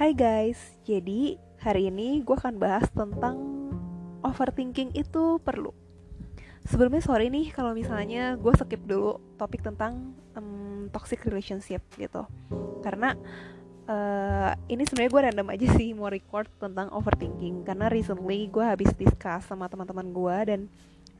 [0.00, 0.56] Hai guys,
[0.88, 3.36] jadi hari ini gue akan bahas tentang
[4.24, 5.76] overthinking itu perlu.
[6.64, 12.24] Sebelumnya sorry nih kalau misalnya gue skip dulu topik tentang um, toxic relationship gitu,
[12.80, 13.12] karena
[13.92, 18.96] uh, ini sebenarnya gue random aja sih mau record tentang overthinking karena recently gue habis
[18.96, 20.60] discuss sama teman-teman gue dan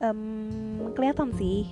[0.00, 1.68] um, kelihatan sih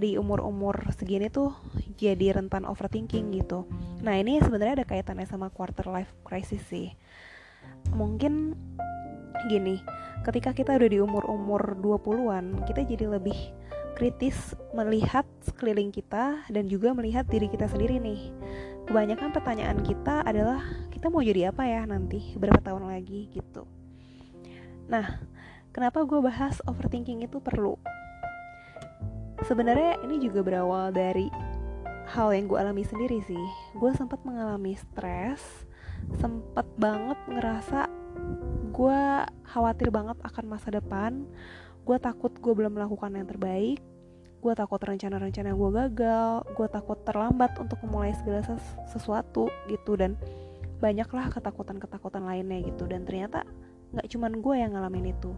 [0.00, 1.52] di umur-umur segini tuh
[2.00, 3.68] jadi rentan overthinking gitu.
[4.00, 6.88] Nah, ini sebenarnya ada kaitannya sama quarter life crisis sih.
[7.92, 8.56] Mungkin
[9.52, 9.76] gini,
[10.24, 13.36] ketika kita udah di umur-umur 20-an, kita jadi lebih
[14.00, 18.32] kritis melihat sekeliling kita dan juga melihat diri kita sendiri nih.
[18.88, 23.68] Kebanyakan pertanyaan kita adalah kita mau jadi apa ya nanti berapa tahun lagi gitu.
[24.88, 25.20] Nah,
[25.76, 27.76] kenapa gue bahas overthinking itu perlu?
[29.50, 31.26] Sebenarnya ini juga berawal dari
[32.14, 33.46] hal yang gue alami sendiri sih.
[33.74, 35.66] Gue sempat mengalami stres
[36.22, 37.84] sempat banget ngerasa
[38.72, 39.02] gue
[39.50, 41.26] khawatir banget akan masa depan.
[41.82, 43.82] Gue takut gue belum melakukan yang terbaik.
[44.38, 46.30] Gue takut rencana-rencana gue gagal.
[46.54, 48.62] Gue takut terlambat untuk memulai segala ses
[48.94, 49.98] sesuatu gitu.
[49.98, 50.14] Dan
[50.78, 52.86] banyaklah ketakutan-ketakutan lainnya gitu.
[52.86, 53.42] Dan ternyata
[53.90, 55.34] nggak cuman gue yang ngalamin itu.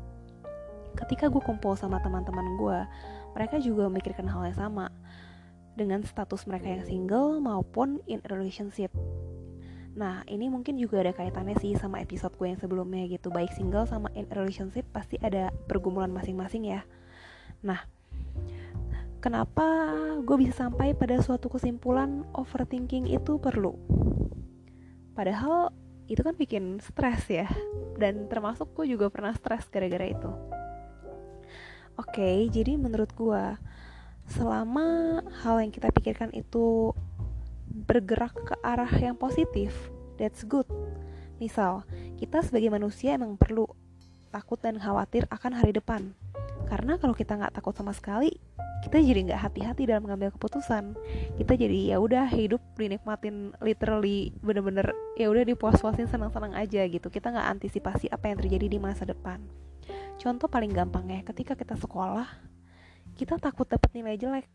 [0.93, 2.79] Ketika gue kumpul sama teman-teman gue
[3.33, 4.93] mereka juga memikirkan hal yang sama
[5.73, 8.93] dengan status mereka yang single maupun in a relationship.
[9.93, 13.29] Nah, ini mungkin juga ada kaitannya sih sama episode gue yang sebelumnya gitu.
[13.29, 16.81] Baik single sama in a relationship pasti ada pergumulan masing-masing ya.
[17.61, 17.81] Nah,
[19.21, 19.93] kenapa
[20.25, 23.77] gue bisa sampai pada suatu kesimpulan overthinking itu perlu?
[25.13, 25.73] Padahal
[26.09, 27.49] itu kan bikin stres ya.
[28.01, 30.52] Dan termasuk gue juga pernah stres gara-gara itu.
[32.03, 33.45] Oke, okay, jadi menurut gue
[34.27, 36.91] selama hal yang kita pikirkan itu
[37.71, 39.71] bergerak ke arah yang positif,
[40.19, 40.67] that's good.
[41.39, 41.87] Misal,
[42.19, 43.71] kita sebagai manusia emang perlu
[44.35, 46.11] takut dan khawatir akan hari depan.
[46.67, 48.35] Karena kalau kita nggak takut sama sekali,
[48.83, 50.99] kita jadi nggak hati-hati dalam mengambil keputusan.
[51.39, 57.07] Kita jadi ya udah hidup dinikmatin literally bener-bener ya udah dipuas-puasin senang-senang aja gitu.
[57.15, 59.39] Kita nggak antisipasi apa yang terjadi di masa depan.
[60.21, 62.29] Contoh paling gampang ya, ketika kita sekolah,
[63.17, 64.47] kita takut dapat nilai jelek,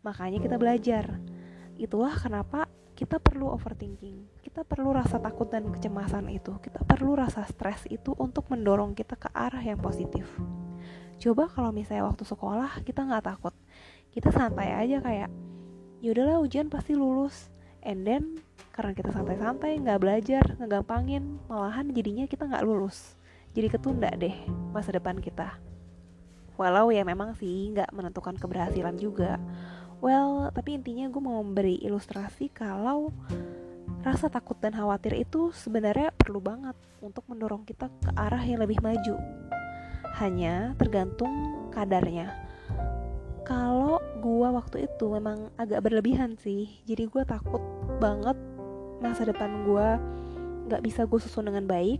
[0.00, 1.20] makanya kita belajar.
[1.78, 2.66] Itulah kenapa
[2.98, 4.42] kita perlu overthinking.
[4.42, 6.58] Kita perlu rasa takut dan kecemasan itu.
[6.58, 10.26] Kita perlu rasa stres itu untuk mendorong kita ke arah yang positif.
[11.18, 13.54] Coba kalau misalnya waktu sekolah kita nggak takut,
[14.10, 15.30] kita santai aja kayak,
[16.02, 17.50] yaudahlah ujian pasti lulus.
[17.82, 18.42] And then
[18.74, 23.17] karena kita santai-santai nggak belajar ngegampangin malahan jadinya kita nggak lulus
[23.58, 24.38] jadi ketunda deh
[24.70, 25.58] masa depan kita.
[26.54, 29.34] Walau ya memang sih nggak menentukan keberhasilan juga.
[29.98, 33.10] Well tapi intinya gue mau memberi ilustrasi kalau
[34.06, 38.78] rasa takut dan khawatir itu sebenarnya perlu banget untuk mendorong kita ke arah yang lebih
[38.78, 39.18] maju.
[40.22, 42.30] Hanya tergantung kadarnya.
[43.42, 47.62] Kalau gue waktu itu memang agak berlebihan sih jadi gue takut
[47.98, 48.38] banget
[49.02, 49.88] masa depan gue
[50.68, 51.98] gak bisa gue susun dengan baik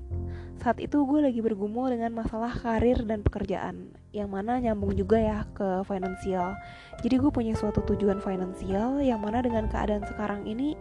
[0.59, 5.47] saat itu gue lagi bergumul dengan masalah karir dan pekerjaan yang mana nyambung juga ya
[5.55, 6.59] ke finansial.
[6.99, 10.75] Jadi gue punya suatu tujuan finansial yang mana dengan keadaan sekarang ini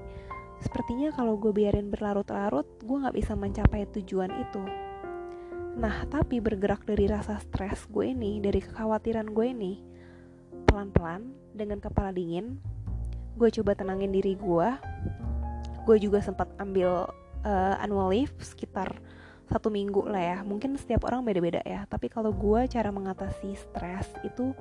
[0.66, 4.66] sepertinya kalau gue biarin berlarut-larut gue gak bisa mencapai tujuan itu.
[5.78, 9.74] Nah tapi bergerak dari rasa stres gue ini dari kekhawatiran gue ini
[10.66, 12.58] pelan-pelan dengan kepala dingin
[13.38, 14.70] gue coba tenangin diri gue
[15.86, 17.06] gue juga sempat ambil
[17.48, 19.00] uh, annual leave sekitar
[19.48, 20.38] satu minggu lah ya.
[20.44, 21.88] Mungkin setiap orang beda-beda ya.
[21.88, 24.52] Tapi kalau gue cara mengatasi stres itu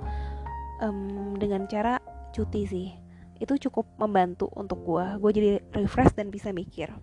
[0.78, 1.98] um, dengan cara
[2.30, 2.88] cuti sih.
[3.36, 6.94] Itu cukup membantu untuk gue gue jadi refresh dan bisa mikir.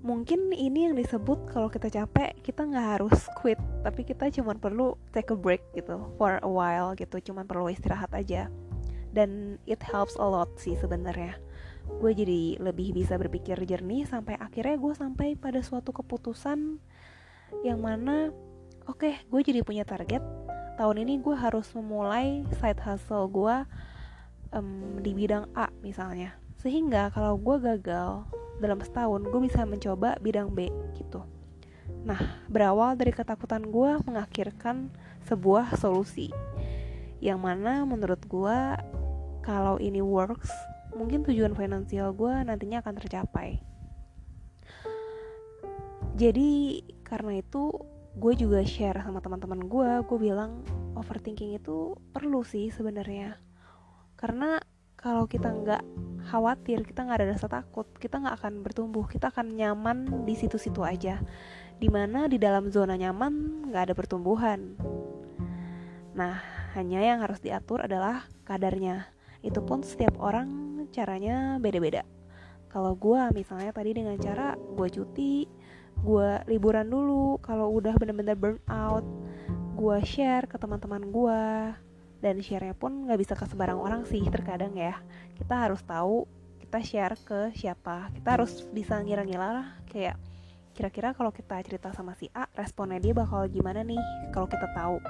[0.00, 3.60] Mungkin ini yang disebut kalau kita capek kita nggak harus quit.
[3.84, 7.20] Tapi kita cuma perlu take a break gitu for a while gitu.
[7.20, 8.48] Cuma perlu istirahat aja.
[9.10, 11.34] Dan it helps a lot sih sebenarnya
[11.98, 16.78] gue jadi lebih bisa berpikir jernih sampai akhirnya gue sampai pada suatu keputusan
[17.66, 18.30] yang mana
[18.86, 20.22] oke okay, gue jadi punya target.
[20.78, 23.56] Tahun ini gue harus memulai side hustle gue
[24.54, 26.38] um, di bidang A misalnya.
[26.60, 28.24] Sehingga kalau gue gagal
[28.60, 31.24] dalam setahun gue bisa mencoba bidang B gitu.
[32.04, 34.88] Nah berawal dari ketakutan gue mengakhirkan
[35.28, 36.32] sebuah solusi.
[37.20, 38.58] Yang mana menurut gue
[39.44, 40.48] kalau ini works
[40.94, 43.62] mungkin tujuan finansial gue nantinya akan tercapai.
[46.18, 47.72] Jadi karena itu
[48.18, 50.60] gue juga share sama teman-teman gue gue bilang
[50.98, 53.38] overthinking itu perlu sih sebenarnya.
[54.18, 54.60] Karena
[55.00, 55.82] kalau kita nggak
[56.28, 60.84] khawatir kita nggak ada rasa takut kita nggak akan bertumbuh kita akan nyaman di situ-situ
[60.84, 61.22] aja.
[61.80, 64.76] Di mana di dalam zona nyaman nggak ada pertumbuhan.
[66.12, 66.36] Nah
[66.76, 69.08] hanya yang harus diatur adalah kadarnya.
[69.40, 72.02] Itu pun setiap orang caranya beda-beda.
[72.70, 75.46] Kalau gue misalnya tadi dengan cara gue cuti
[76.00, 79.04] gue liburan dulu kalau udah bener-bener burn out
[79.76, 81.42] gue share ke teman-teman gue
[82.20, 85.00] dan share pun nggak bisa ke sebarang orang sih terkadang ya.
[85.34, 86.28] Kita harus tahu
[86.60, 88.12] kita share ke siapa.
[88.14, 90.14] Kita harus bisa ngira-ngira lah kayak
[90.76, 94.00] kira-kira kalau kita cerita sama si A responnya dia bakal gimana nih?
[94.30, 95.02] Kalau kita tahu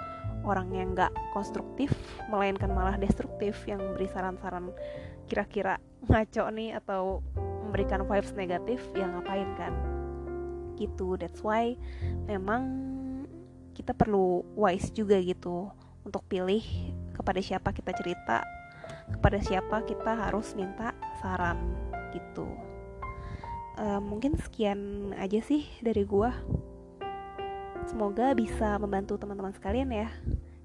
[0.48, 1.92] orang yang nggak konstruktif
[2.32, 4.72] melainkan malah destruktif yang beri saran-saran
[5.30, 5.78] kira-kira
[6.10, 7.22] ngaco nih atau
[7.62, 9.72] memberikan vibes negatif yang ngapain kan?
[10.74, 11.78] Gitu that's why
[12.26, 12.66] memang
[13.78, 15.70] kita perlu wise juga gitu
[16.02, 16.60] untuk pilih
[17.14, 18.42] kepada siapa kita cerita
[19.10, 21.58] kepada siapa kita harus minta saran
[22.14, 22.46] gitu.
[23.80, 26.34] Uh, mungkin sekian aja sih dari gua.
[27.88, 30.08] Semoga bisa membantu teman-teman sekalian ya.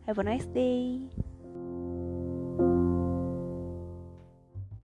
[0.05, 1.09] Have a nice day